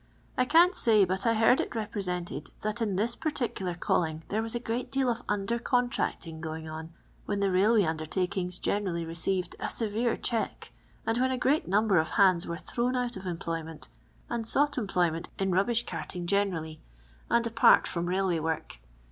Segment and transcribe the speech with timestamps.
[0.35, 4.55] I can't say, but I beard it represented, that in this particular calling there was
[4.55, 6.91] a great deal of undercontracting going on
[7.27, 10.71] when the railway nndertakhigH generally re ceived a severe check,
[11.05, 13.89] and when a great number of hands "were thrown out of employment,
[14.27, 16.81] and sought employment in rubbish carting generally,
[17.29, 18.79] and apart from rail way work.